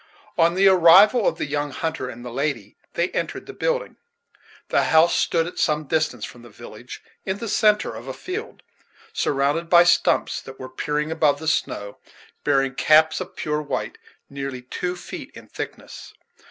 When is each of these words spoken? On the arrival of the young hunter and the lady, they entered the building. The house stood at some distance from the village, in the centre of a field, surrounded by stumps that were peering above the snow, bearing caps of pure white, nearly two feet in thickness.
On 0.35 0.55
the 0.55 0.67
arrival 0.67 1.27
of 1.27 1.37
the 1.37 1.45
young 1.45 1.69
hunter 1.69 2.09
and 2.09 2.25
the 2.25 2.31
lady, 2.31 2.75
they 2.95 3.11
entered 3.11 3.45
the 3.45 3.53
building. 3.53 3.97
The 4.69 4.85
house 4.85 5.15
stood 5.15 5.45
at 5.45 5.59
some 5.59 5.83
distance 5.83 6.25
from 6.25 6.41
the 6.41 6.49
village, 6.49 7.03
in 7.23 7.37
the 7.37 7.47
centre 7.47 7.93
of 7.93 8.07
a 8.07 8.13
field, 8.15 8.63
surrounded 9.13 9.69
by 9.69 9.83
stumps 9.83 10.41
that 10.41 10.59
were 10.59 10.69
peering 10.69 11.11
above 11.11 11.37
the 11.37 11.47
snow, 11.47 11.99
bearing 12.43 12.73
caps 12.73 13.21
of 13.21 13.35
pure 13.35 13.61
white, 13.61 13.99
nearly 14.27 14.63
two 14.63 14.95
feet 14.95 15.29
in 15.35 15.47
thickness. 15.47 16.15